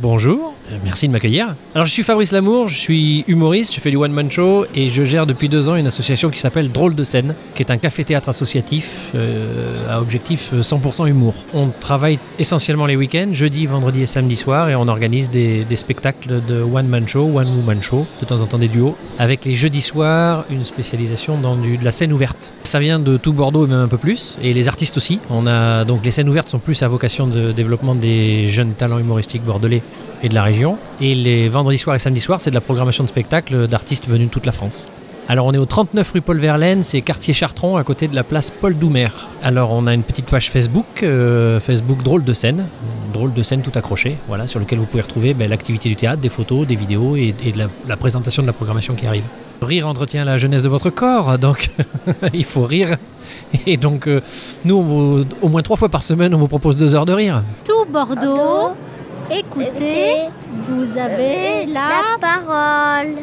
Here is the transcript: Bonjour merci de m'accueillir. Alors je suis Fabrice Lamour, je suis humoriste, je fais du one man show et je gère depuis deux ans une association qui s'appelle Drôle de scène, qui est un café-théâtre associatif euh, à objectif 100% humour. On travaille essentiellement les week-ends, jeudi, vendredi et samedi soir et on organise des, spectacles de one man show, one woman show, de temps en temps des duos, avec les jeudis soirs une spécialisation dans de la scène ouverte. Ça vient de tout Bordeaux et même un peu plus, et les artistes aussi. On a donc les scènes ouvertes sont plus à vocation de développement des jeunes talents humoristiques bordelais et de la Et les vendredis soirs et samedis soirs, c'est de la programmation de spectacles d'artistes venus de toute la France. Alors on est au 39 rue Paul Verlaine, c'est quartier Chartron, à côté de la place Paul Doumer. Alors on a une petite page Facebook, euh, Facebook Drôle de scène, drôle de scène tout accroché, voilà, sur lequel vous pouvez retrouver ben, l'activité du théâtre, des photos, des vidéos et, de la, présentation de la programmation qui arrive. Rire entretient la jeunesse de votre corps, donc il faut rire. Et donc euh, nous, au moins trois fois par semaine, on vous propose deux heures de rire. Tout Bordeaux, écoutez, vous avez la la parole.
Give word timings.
Bonjour 0.00 0.54
merci 0.84 1.06
de 1.08 1.12
m'accueillir. 1.12 1.54
Alors 1.74 1.86
je 1.86 1.92
suis 1.92 2.02
Fabrice 2.02 2.32
Lamour, 2.32 2.68
je 2.68 2.76
suis 2.76 3.24
humoriste, 3.28 3.74
je 3.74 3.80
fais 3.80 3.90
du 3.90 3.96
one 3.96 4.12
man 4.12 4.30
show 4.30 4.66
et 4.74 4.88
je 4.88 5.02
gère 5.02 5.26
depuis 5.26 5.48
deux 5.48 5.68
ans 5.68 5.76
une 5.76 5.86
association 5.86 6.30
qui 6.30 6.40
s'appelle 6.40 6.70
Drôle 6.70 6.94
de 6.94 7.04
scène, 7.04 7.34
qui 7.54 7.62
est 7.62 7.70
un 7.70 7.78
café-théâtre 7.78 8.28
associatif 8.28 9.10
euh, 9.14 9.88
à 9.88 10.00
objectif 10.00 10.52
100% 10.52 11.08
humour. 11.08 11.34
On 11.54 11.68
travaille 11.68 12.18
essentiellement 12.38 12.86
les 12.86 12.96
week-ends, 12.96 13.30
jeudi, 13.32 13.66
vendredi 13.66 14.02
et 14.02 14.06
samedi 14.06 14.36
soir 14.36 14.68
et 14.68 14.74
on 14.74 14.88
organise 14.88 15.30
des, 15.30 15.66
spectacles 15.74 16.40
de 16.46 16.62
one 16.62 16.88
man 16.88 17.08
show, 17.08 17.24
one 17.24 17.48
woman 17.56 17.82
show, 17.82 18.06
de 18.20 18.26
temps 18.26 18.42
en 18.42 18.46
temps 18.46 18.58
des 18.58 18.68
duos, 18.68 18.96
avec 19.18 19.44
les 19.44 19.54
jeudis 19.54 19.82
soirs 19.82 20.44
une 20.50 20.64
spécialisation 20.64 21.38
dans 21.38 21.56
de 21.56 21.84
la 21.84 21.90
scène 21.90 22.12
ouverte. 22.12 22.52
Ça 22.62 22.78
vient 22.78 22.98
de 22.98 23.16
tout 23.16 23.32
Bordeaux 23.32 23.66
et 23.66 23.68
même 23.68 23.80
un 23.80 23.88
peu 23.88 23.96
plus, 23.96 24.36
et 24.42 24.52
les 24.52 24.68
artistes 24.68 24.96
aussi. 24.96 25.20
On 25.30 25.46
a 25.46 25.84
donc 25.84 26.04
les 26.04 26.10
scènes 26.10 26.28
ouvertes 26.28 26.48
sont 26.48 26.58
plus 26.58 26.82
à 26.82 26.88
vocation 26.88 27.26
de 27.26 27.52
développement 27.52 27.94
des 27.94 28.48
jeunes 28.48 28.72
talents 28.72 28.98
humoristiques 28.98 29.42
bordelais 29.42 29.82
et 30.22 30.28
de 30.28 30.34
la 30.34 30.42
Et 31.00 31.14
les 31.14 31.48
vendredis 31.48 31.78
soirs 31.78 31.96
et 31.96 31.98
samedis 31.98 32.20
soirs, 32.20 32.40
c'est 32.40 32.50
de 32.50 32.54
la 32.54 32.60
programmation 32.60 33.04
de 33.04 33.08
spectacles 33.08 33.66
d'artistes 33.66 34.08
venus 34.08 34.28
de 34.28 34.32
toute 34.32 34.46
la 34.46 34.52
France. 34.52 34.88
Alors 35.28 35.46
on 35.46 35.52
est 35.52 35.58
au 35.58 35.64
39 35.64 36.10
rue 36.10 36.20
Paul 36.22 36.40
Verlaine, 36.40 36.82
c'est 36.82 37.02
quartier 37.02 37.32
Chartron, 37.32 37.76
à 37.76 37.84
côté 37.84 38.08
de 38.08 38.16
la 38.16 38.24
place 38.24 38.50
Paul 38.50 38.76
Doumer. 38.76 39.10
Alors 39.42 39.70
on 39.70 39.86
a 39.86 39.94
une 39.94 40.02
petite 40.02 40.26
page 40.26 40.50
Facebook, 40.50 41.04
euh, 41.04 41.60
Facebook 41.60 42.02
Drôle 42.02 42.24
de 42.24 42.32
scène, 42.32 42.66
drôle 43.12 43.32
de 43.32 43.42
scène 43.44 43.62
tout 43.62 43.70
accroché, 43.76 44.16
voilà, 44.26 44.48
sur 44.48 44.58
lequel 44.58 44.80
vous 44.80 44.86
pouvez 44.86 45.02
retrouver 45.02 45.32
ben, 45.34 45.48
l'activité 45.48 45.88
du 45.88 45.94
théâtre, 45.94 46.20
des 46.20 46.30
photos, 46.30 46.66
des 46.66 46.74
vidéos 46.74 47.14
et, 47.14 47.32
de 47.32 47.68
la, 47.86 47.96
présentation 47.96 48.42
de 48.42 48.48
la 48.48 48.52
programmation 48.52 48.94
qui 48.94 49.06
arrive. 49.06 49.24
Rire 49.62 49.86
entretient 49.86 50.24
la 50.24 50.36
jeunesse 50.36 50.62
de 50.62 50.68
votre 50.68 50.90
corps, 50.90 51.38
donc 51.38 51.68
il 52.32 52.44
faut 52.44 52.64
rire. 52.64 52.96
Et 53.66 53.76
donc 53.76 54.08
euh, 54.08 54.20
nous, 54.64 55.24
au 55.42 55.48
moins 55.48 55.62
trois 55.62 55.76
fois 55.76 55.90
par 55.90 56.02
semaine, 56.02 56.34
on 56.34 56.38
vous 56.38 56.48
propose 56.48 56.76
deux 56.76 56.96
heures 56.96 57.06
de 57.06 57.12
rire. 57.12 57.44
Tout 57.64 57.84
Bordeaux, 57.88 58.74
écoutez, 59.30 60.28
vous 60.66 60.96
avez 60.98 61.66
la 61.66 61.88
la 61.88 62.18
parole. 62.20 63.16